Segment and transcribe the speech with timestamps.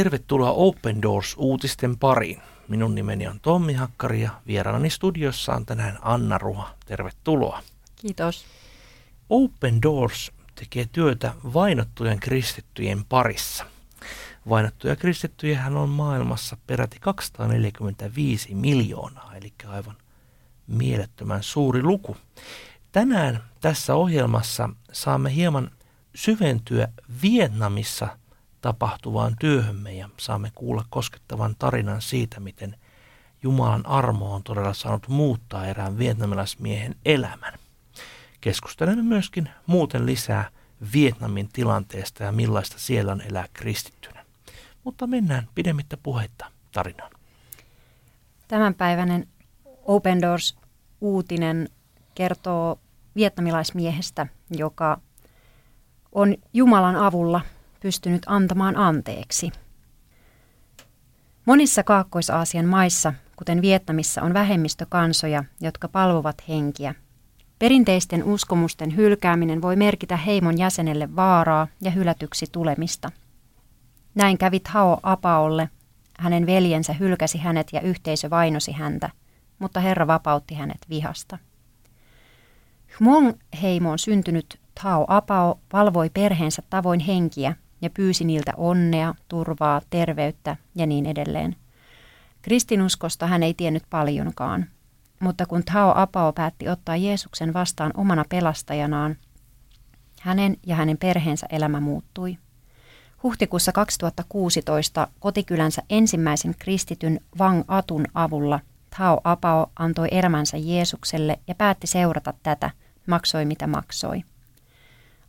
[0.00, 2.42] Tervetuloa Open Doors-uutisten pariin.
[2.68, 6.74] Minun nimeni on Tommi Hakkari ja vieraani studiossa on tänään Anna Ruha.
[6.86, 7.62] Tervetuloa.
[7.96, 8.44] Kiitos.
[9.30, 13.66] Open Doors tekee työtä vainottujen kristittyjen parissa.
[14.48, 19.96] Vainottuja kristittyjähän on maailmassa peräti 245 miljoonaa, eli aivan
[20.66, 22.16] mielettömän suuri luku.
[22.92, 25.70] Tänään tässä ohjelmassa saamme hieman
[26.14, 26.88] syventyä
[27.22, 28.08] Vietnamissa–
[28.60, 32.76] tapahtuvaan työhömme ja saamme kuulla koskettavan tarinan siitä, miten
[33.42, 37.54] Jumalan armo on todella saanut muuttaa erään vietnamilaismiehen elämän.
[38.40, 40.50] Keskustelemme myöskin muuten lisää
[40.92, 44.24] Vietnamin tilanteesta ja millaista siellä on elää kristittynä.
[44.84, 47.10] Mutta mennään pidemmittä puheitta tarinaan.
[48.48, 49.28] Tämänpäiväinen
[49.84, 51.68] Open Doors-uutinen
[52.14, 52.78] kertoo
[53.16, 55.00] vietnamilaismiehestä, joka
[56.12, 57.40] on Jumalan avulla–
[57.80, 59.52] pystynyt antamaan anteeksi.
[61.46, 66.94] Monissa Kaakkois-Aasian maissa, kuten Vietnamissa, on vähemmistökansoja, jotka palvovat henkiä.
[67.58, 73.10] Perinteisten uskomusten hylkääminen voi merkitä heimon jäsenelle vaaraa ja hylätyksi tulemista.
[74.14, 75.68] Näin kävi Hao Apaolle.
[76.18, 79.10] Hänen veljensä hylkäsi hänet ja yhteisö vainosi häntä,
[79.58, 81.38] mutta Herra vapautti hänet vihasta.
[82.98, 90.56] Hmong heimoon syntynyt Tao Apao valvoi perheensä tavoin henkiä ja pyysi niiltä onnea, turvaa, terveyttä
[90.74, 91.56] ja niin edelleen.
[92.42, 94.66] Kristinuskosta hän ei tiennyt paljonkaan,
[95.20, 99.16] mutta kun Tao Apao päätti ottaa Jeesuksen vastaan omana pelastajanaan,
[100.20, 102.38] hänen ja hänen perheensä elämä muuttui.
[103.22, 108.60] Huhtikuussa 2016 kotikylänsä ensimmäisen kristityn Wang Atun avulla
[108.98, 112.70] Tao Apao antoi elämänsä Jeesukselle ja päätti seurata tätä,
[113.06, 114.22] maksoi mitä maksoi.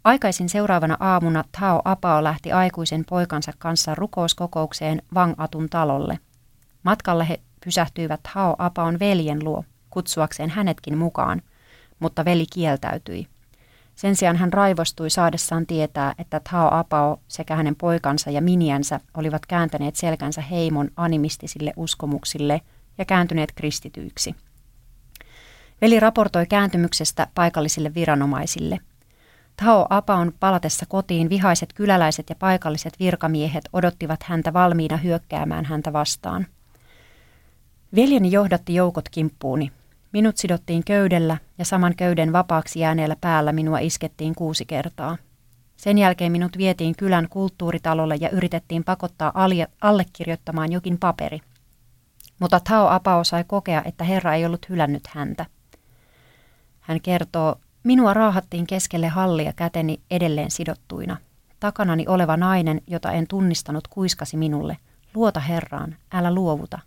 [0.04, 5.02] Aikaisin seuraavana aamuna Tao Apao lähti aikuisen poikansa kanssa rukouskokoukseen
[5.38, 6.20] Atun talolle.
[6.84, 11.42] Matkalla he pysähtyivät Tao Apaon veljen luo, kutsuakseen hänetkin mukaan,
[12.00, 13.28] mutta veli kieltäytyi.
[13.96, 19.46] Sen sijaan hän raivostui saadessaan tietää, että Tao Apao sekä hänen poikansa ja miniänsä olivat
[19.46, 22.62] kääntäneet selkänsä heimon animistisille uskomuksille
[22.98, 24.36] ja kääntyneet kristityiksi.
[25.82, 28.80] Veli raportoi kääntymyksestä paikallisille viranomaisille–
[29.66, 36.48] Tao Apaon palatessa kotiin vihaiset kyläläiset ja paikalliset virkamiehet odottivat häntä valmiina hyökkäämään häntä vastaan.
[37.96, 39.72] Veljeni johdatti joukot kimppuuni.
[40.12, 45.18] Minut sidottiin köydellä ja saman köyden vapaaksi jääneellä päällä minua iskettiin kuusi kertaa.
[45.78, 49.34] Sen jälkeen minut vietiin kylän kulttuuritalolle ja yritettiin pakottaa
[49.82, 51.40] allekirjoittamaan jokin paperi.
[52.40, 55.46] Mutta Tao Apao sai kokea, että Herra ei ollut hylännyt häntä.
[56.80, 61.18] Hän kertoo, Minua raahattiin keskelle hallia käteni edelleen sidottuina.
[61.60, 64.78] Takanani oleva nainen, jota en tunnistanut, kuiskasi minulle,
[65.16, 66.80] luota Herraan, älä luovuta.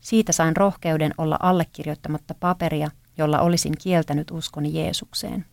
[0.00, 5.44] Siitä sain rohkeuden olla allekirjoittamatta paperia, jolla olisin kieltänyt uskoni Jeesukseen.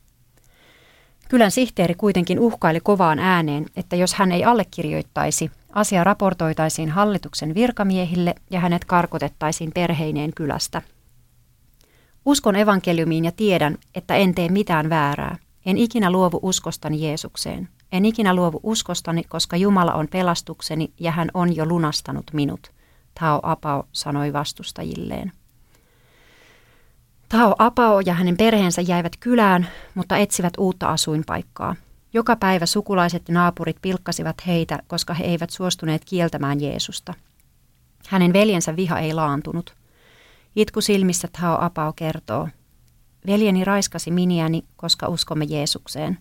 [1.30, 8.36] Kylän sihteeri kuitenkin uhkaili kovaan ääneen, että jos hän ei allekirjoittaisi, asia raportoitaisiin hallituksen virkamiehille
[8.50, 10.82] ja hänet karkotettaisiin perheineen kylästä–
[12.30, 15.38] Uskon evankeliumiin ja tiedän, että en tee mitään väärää.
[15.66, 17.70] En ikinä luovu uskostani Jeesukseen.
[17.92, 22.72] En ikinä luovu uskostani, koska Jumala on pelastukseni ja hän on jo lunastanut minut,
[23.20, 25.32] Tao Apao sanoi vastustajilleen.
[27.30, 31.76] Tao Apao ja hänen perheensä jäivät kylään, mutta etsivät uutta asuinpaikkaa.
[32.14, 37.14] Joka päivä sukulaiset ja naapurit pilkkasivat heitä, koska he eivät suostuneet kieltämään Jeesusta.
[38.08, 39.79] Hänen veljensä viha ei laantunut.
[40.56, 42.50] Itku silmissä Tao Apao kertoo.
[43.28, 46.18] Veljeni raiskasi miniäni, koska uskomme Jeesukseen.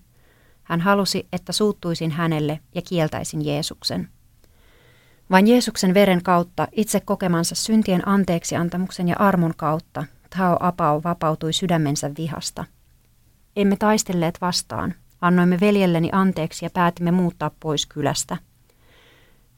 [0.62, 4.08] Hän halusi, että suuttuisin hänelle ja kieltäisin Jeesuksen.
[5.30, 10.04] Vain Jeesuksen veren kautta, itse kokemansa syntien anteeksiantamuksen ja armon kautta,
[10.36, 12.64] Tao Apao vapautui sydämensä vihasta.
[13.56, 14.94] Emme taistelleet vastaan.
[15.20, 18.36] Annoimme veljelleni anteeksi ja päätimme muuttaa pois kylästä.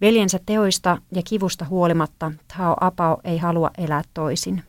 [0.00, 4.62] Veljensä teoista ja kivusta huolimatta Tao Apao ei halua elää toisin.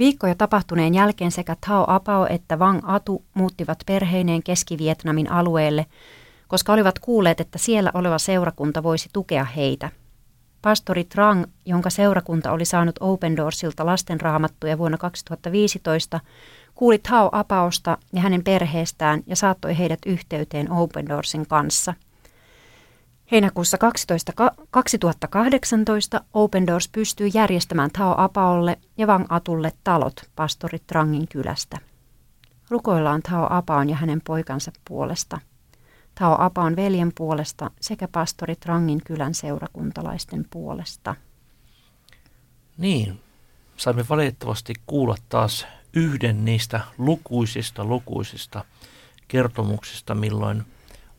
[0.00, 5.86] Viikkoja tapahtuneen jälkeen sekä Tao Apao että Wang Atu muuttivat perheineen Keski-Vietnamin alueelle,
[6.48, 9.90] koska olivat kuulleet, että siellä oleva seurakunta voisi tukea heitä.
[10.62, 16.20] Pastori Trang, jonka seurakunta oli saanut Open Doorsilta lastenraamattuja vuonna 2015,
[16.74, 21.94] kuuli Tao Apaosta ja hänen perheestään ja saattoi heidät yhteyteen Open Doorsin kanssa–
[23.32, 24.32] Heinäkuussa 12,
[24.70, 31.78] 2018 Open Doors pystyi järjestämään Tao Apaolle ja Vang Atulle talot pastori Trangin kylästä.
[32.70, 35.40] Rukoillaan Tao Apaon ja hänen poikansa puolesta.
[36.14, 41.14] Tao Apaan veljen puolesta sekä pastori Trangin kylän seurakuntalaisten puolesta.
[42.78, 43.20] Niin,
[43.76, 48.64] saimme valitettavasti kuulla taas yhden niistä lukuisista lukuisista
[49.28, 50.64] kertomuksista, milloin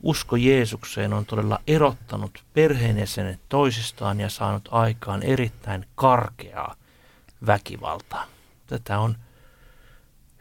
[0.02, 6.74] usko Jeesukseen on todella erottanut perheenjäsenet toisistaan ja saanut aikaan erittäin karkeaa
[7.46, 8.24] väkivaltaa.
[8.66, 9.16] Tätä on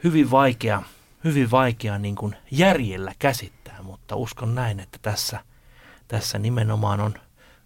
[0.04, 0.82] hyvin vaikea,
[1.24, 5.40] hyvin vaikea niin kuin järjellä käsittää, mutta uskon näin, että tässä,
[6.08, 7.14] tässä nimenomaan on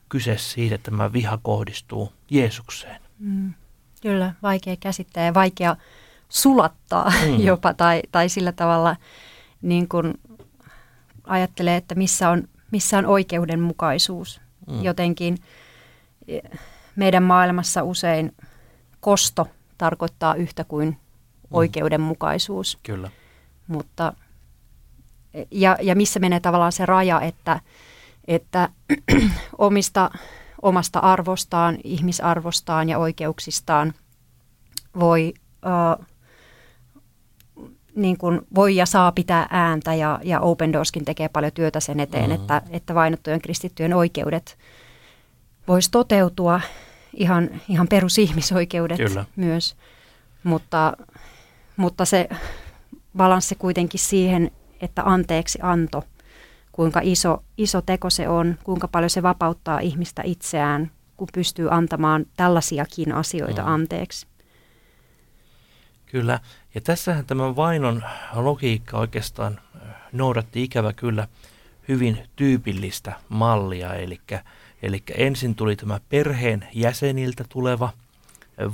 [0.09, 3.01] kyse siitä, että tämä viha kohdistuu Jeesukseen.
[3.19, 3.53] Mm,
[4.01, 5.75] kyllä, vaikea käsittää ja vaikea
[6.29, 7.39] sulattaa mm.
[7.47, 8.95] jopa tai, tai sillä tavalla
[9.61, 10.13] niin kuin
[11.27, 14.41] ajattelee, että missä on, missä on oikeudenmukaisuus.
[14.67, 14.83] Mm.
[14.83, 15.37] Jotenkin
[16.27, 16.41] eh,
[16.95, 18.35] meidän maailmassa usein
[18.99, 20.95] kosto tarkoittaa yhtä kuin mm.
[21.51, 22.79] oikeudenmukaisuus.
[22.83, 23.11] Kyllä.
[23.67, 24.13] Mutta,
[25.51, 27.59] ja, ja missä menee tavallaan se raja, että,
[28.27, 28.69] että
[29.57, 30.11] omista,
[30.61, 33.93] omasta arvostaan, ihmisarvostaan ja oikeuksistaan
[34.99, 35.33] voi
[35.65, 36.05] uh,
[37.95, 41.99] niin kuin voi ja saa pitää ääntä ja, ja Open Doorskin tekee paljon työtä sen
[41.99, 42.41] eteen, mm-hmm.
[42.41, 44.57] että, että vainottujen kristittyjen oikeudet
[45.67, 46.61] voisi toteutua,
[47.13, 49.25] ihan, ihan perusihmisoikeudet Kyllä.
[49.35, 49.75] myös,
[50.43, 50.93] mutta,
[51.77, 52.29] mutta se
[53.17, 54.51] balanssi kuitenkin siihen,
[54.81, 56.03] että anteeksi anto,
[56.71, 62.25] kuinka iso, iso teko se on, kuinka paljon se vapauttaa ihmistä itseään, kun pystyy antamaan
[62.37, 63.67] tällaisiakin asioita mm.
[63.67, 64.27] anteeksi.
[66.15, 66.39] Kyllä,
[66.75, 68.03] ja tässähän tämän vainon
[68.33, 69.59] logiikka oikeastaan
[70.11, 71.27] noudatti ikävä kyllä
[71.87, 74.21] hyvin tyypillistä mallia, eli,
[74.81, 77.89] eli ensin tuli tämä perheen jäseniltä tuleva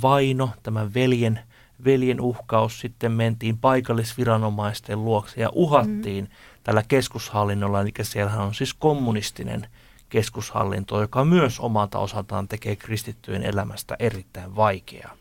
[0.02, 1.40] vaino, tämä veljen,
[1.84, 6.30] veljen uhkaus, sitten mentiin paikallisviranomaisten luokse ja uhattiin mm.
[6.64, 9.66] tällä keskushallinnolla, eli siellähän on siis kommunistinen
[10.08, 15.16] keskushallinto, joka myös omalta osaltaan tekee kristittyjen elämästä erittäin vaikeaa.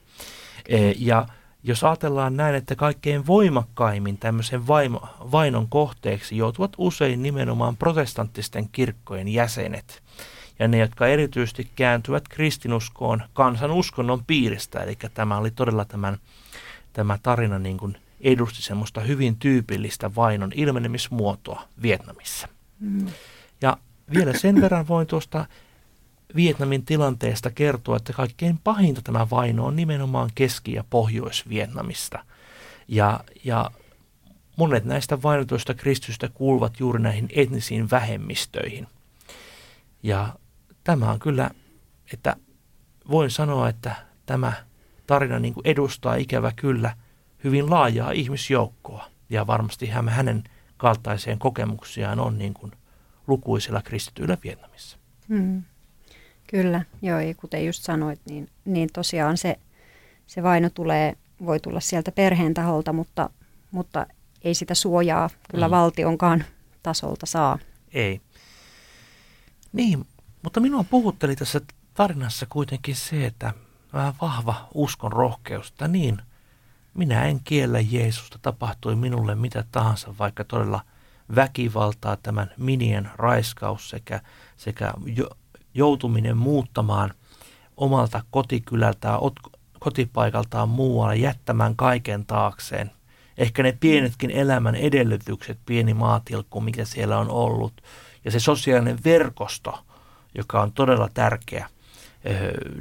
[0.70, 1.28] E, ja
[1.64, 9.28] jos ajatellaan näin, että kaikkein voimakkaimmin tämmöisen vaimo, vainon kohteeksi joutuvat usein nimenomaan protestanttisten kirkkojen
[9.28, 10.04] jäsenet
[10.60, 14.80] ja ne, jotka erityisesti kääntyvät kristinuskoon kansan uskonnon piiristä.
[14.80, 16.18] Eli tämä oli todella tämän,
[16.94, 22.48] tämä tarina niin kuin edusti semmoista hyvin tyypillistä vainon ilmenemismuotoa Vietnamissa.
[22.80, 23.08] Mm.
[23.62, 23.78] Ja
[24.14, 25.46] vielä sen verran voin tuosta
[26.36, 32.26] Vietnamin tilanteesta kertoo, että kaikkein pahinta tämä vaino on nimenomaan Keski- ja Pohjois-Vietnamista.
[32.88, 33.72] Ja, ja
[34.58, 38.88] monet näistä vainotuista kristystä kuuluvat juuri näihin etnisiin vähemmistöihin.
[40.04, 40.36] Ja
[40.84, 41.50] tämä on kyllä,
[42.14, 42.36] että
[43.12, 43.96] voin sanoa, että
[44.26, 44.54] tämä
[45.08, 46.96] tarina niin kuin edustaa ikävä kyllä
[47.44, 49.06] hyvin laajaa ihmisjoukkoa.
[49.30, 50.44] Ja varmasti hänen
[50.78, 52.72] kaltaiseen kokemuksiaan on niin kuin
[53.28, 54.98] lukuisilla kristityillä Vietnamissa.
[55.30, 55.64] Hmm.
[56.52, 59.60] Kyllä, joo, ja kuten just sanoit, niin, niin tosiaan se,
[60.28, 63.30] se vaino tulee, voi tulla sieltä perheen taholta, mutta,
[63.72, 64.06] mutta
[64.42, 65.72] ei sitä suojaa kyllä mm.
[65.72, 66.44] valtionkaan
[66.84, 67.60] tasolta saa.
[67.94, 68.22] Ei.
[69.74, 70.06] Niin,
[70.44, 71.62] mutta minua puhutteli tässä
[71.94, 73.54] tarinassa kuitenkin se, että
[73.94, 76.22] vähän vahva uskon rohkeus, että niin,
[76.94, 80.82] minä en kiellä Jeesusta, tapahtui minulle mitä tahansa, vaikka todella
[81.36, 84.22] väkivaltaa, tämän minien raiskaus sekä,
[84.58, 85.30] sekä jo,
[85.74, 87.14] joutuminen muuttamaan
[87.78, 89.20] omalta kotikylältään,
[89.80, 92.92] kotipaikaltaan muualle, jättämään kaiken taakseen.
[93.38, 97.74] Ehkä ne pienetkin elämän edellytykset, pieni maatilkku, mikä siellä on ollut,
[98.26, 99.80] ja se sosiaalinen verkosto,
[100.36, 101.70] joka on todella tärkeä,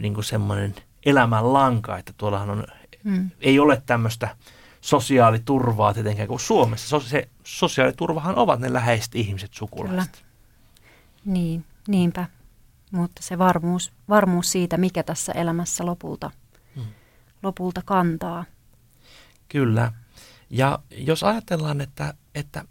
[0.01, 0.75] niin kuin semmoinen
[1.07, 2.65] elämän lanka, että tuollahan on,
[3.05, 3.31] hmm.
[3.41, 4.37] ei ole tämmöistä
[4.81, 7.01] sosiaaliturvaa tietenkään kuin Suomessa.
[7.01, 10.11] Se sosiaaliturvahan ovat ne läheiset ihmiset, sukulaiset.
[10.13, 10.27] Kyllä.
[11.25, 12.27] Niin, niinpä
[12.91, 16.31] mutta se varmuus, varmuus siitä, mikä tässä elämässä lopulta,
[16.77, 16.87] hmm.
[17.43, 18.45] lopulta kantaa.
[19.49, 19.93] Kyllä.
[20.51, 22.65] Ja jos ajatellaan, että, että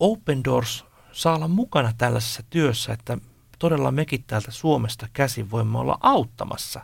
[0.00, 3.18] Open Doors saa olla mukana tällaisessa työssä, että
[3.58, 6.80] todella mekin täältä Suomesta käsin voimme olla auttamassa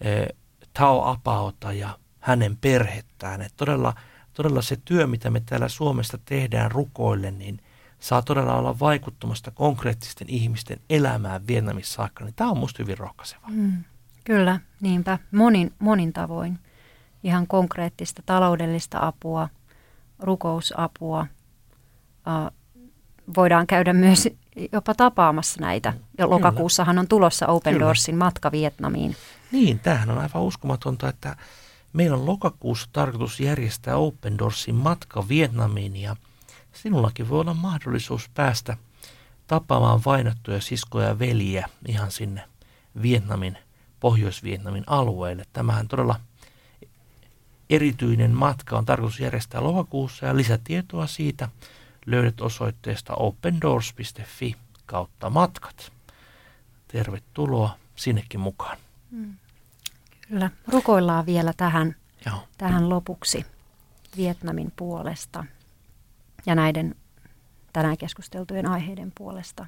[0.00, 0.26] e,
[0.72, 3.42] Tao Apaota ja hänen perhettään.
[3.42, 3.94] Että todella,
[4.32, 7.60] todella se työ, mitä me täällä Suomesta tehdään rukoille, niin
[8.00, 13.46] saa todella olla vaikuttamasta konkreettisten ihmisten elämään Vietnamissa saakka, niin tämä on musta hyvin rohkaiseva.
[13.48, 13.84] Mm,
[14.24, 15.18] kyllä, niinpä.
[15.32, 16.58] Monin, monin tavoin.
[17.22, 19.48] Ihan konkreettista taloudellista apua,
[20.18, 21.26] rukousapua.
[22.26, 22.52] Uh,
[23.36, 24.28] voidaan käydä myös
[24.72, 25.92] jopa tapaamassa näitä.
[26.18, 27.84] Ja lokakuussahan on tulossa Open Kyllä.
[27.84, 29.16] Doorsin matka Vietnamiin.
[29.52, 31.36] Niin, tämähän on aivan uskomatonta, että
[31.92, 36.16] meillä on lokakuussa tarkoitus järjestää Open Doorsin matka Vietnamiin ja–
[36.72, 38.76] sinullakin voi olla mahdollisuus päästä
[39.46, 42.44] tapaamaan vainottuja siskoja ja veljiä ihan sinne
[43.02, 43.58] Vietnamin,
[44.00, 45.44] Pohjois-Vietnamin alueelle.
[45.52, 46.20] Tämähän todella
[47.70, 51.48] erityinen matka on tarkoitus järjestää lokakuussa ja lisätietoa siitä
[52.06, 54.56] löydät osoitteesta opendoors.fi
[54.86, 55.92] kautta matkat.
[56.88, 58.78] Tervetuloa sinnekin mukaan.
[59.10, 59.34] Mm.
[60.28, 61.96] Kyllä, rukoillaan vielä tähän,
[62.26, 62.48] Joo.
[62.58, 63.46] tähän lopuksi
[64.16, 65.44] Vietnamin puolesta
[66.46, 66.94] ja näiden
[67.72, 69.66] tänään keskusteltujen aiheiden puolesta.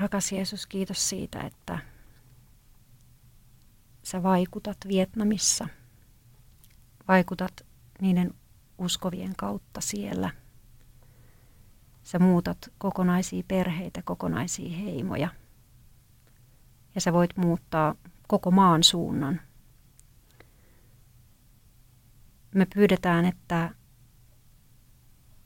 [0.00, 1.78] Rakas Jeesus, kiitos siitä, että
[4.02, 5.68] sä vaikutat Vietnamissa.
[7.08, 7.66] Vaikutat
[8.00, 8.34] niiden
[8.78, 10.30] uskovien kautta siellä.
[12.02, 15.28] Sä muutat kokonaisia perheitä, kokonaisia heimoja.
[16.94, 17.94] Ja sä voit muuttaa
[18.28, 19.40] koko maan suunnan.
[22.54, 23.70] Me pyydetään, että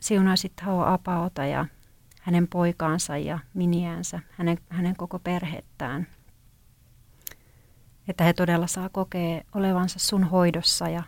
[0.00, 1.66] siunaisit Hao Apaota ja
[2.20, 6.06] hänen poikaansa ja miniänsä, hänen, hänen koko perhettään–
[8.08, 11.02] että he todella saa kokea olevansa sun hoidossa ja,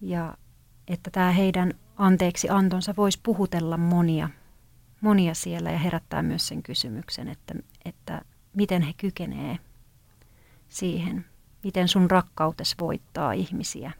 [0.00, 0.36] ja
[0.88, 4.28] että tämä heidän anteeksi antonsa voisi puhutella monia,
[5.00, 8.22] monia siellä ja herättää myös sen kysymyksen, että, että
[8.56, 9.58] miten he kykenee
[10.68, 11.24] siihen,
[11.64, 13.92] miten sun rakkautes voittaa ihmisiä,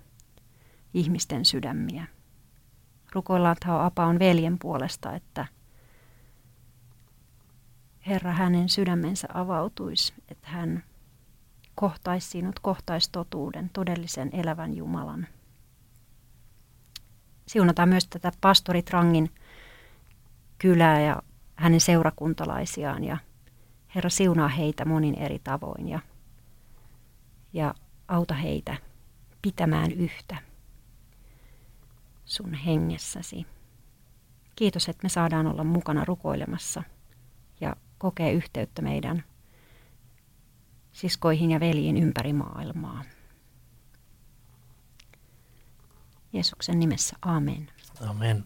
[0.94, 2.06] ihmisten sydämiä.
[3.12, 5.46] Rukoillaan, että Apa on veljen puolesta, että
[8.06, 10.84] Herra hänen sydämensä avautuisi, että hän
[11.75, 15.26] kohtaisi sinut, kohtaisi totuuden, todellisen elävän Jumalan.
[17.46, 19.30] Siunataan myös tätä pastori Trangin
[20.58, 21.22] kylää ja
[21.56, 23.16] hänen seurakuntalaisiaan ja
[23.94, 26.00] Herra siunaa heitä monin eri tavoin ja,
[27.52, 27.75] ja
[28.08, 28.76] auta heitä
[29.42, 30.51] pitämään yhtä
[32.25, 33.47] sun hengessäsi.
[34.57, 36.83] Kiitos, että me saadaan olla mukana rukoilemassa
[37.61, 39.25] ja kokea yhteyttä meidän
[40.93, 43.05] siskoihin ja veljiin ympäri maailmaa.
[46.33, 47.71] Jeesuksen nimessä, amen.
[48.00, 48.45] Amen.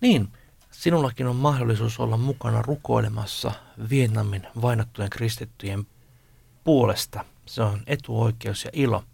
[0.00, 0.28] Niin,
[0.70, 3.52] sinullakin on mahdollisuus olla mukana rukoilemassa
[3.90, 5.86] Vietnamin vainottujen kristittyjen
[6.64, 7.24] puolesta.
[7.46, 9.04] Se on etuoikeus ja ilo.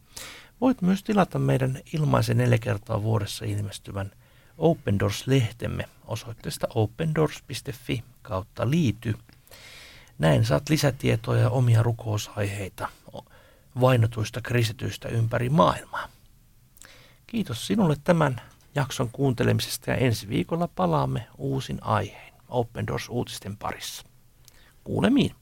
[0.63, 4.11] Voit myös tilata meidän ilmaisen neljä kertaa vuodessa ilmestyvän
[4.59, 9.15] Open Doors-lehtemme osoitteesta opendoors.fi kautta liity–
[10.23, 12.89] näin saat lisätietoja ja omia rukousaiheita
[13.81, 16.09] vainotuista kristityistä ympäri maailmaa.
[17.27, 18.41] Kiitos sinulle tämän
[18.75, 24.05] jakson kuuntelemisesta ja ensi viikolla palaamme uusin aiheen Open Doors-uutisten parissa.
[24.85, 25.35] Kuulemiin.